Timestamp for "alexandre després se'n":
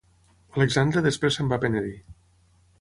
0.59-1.53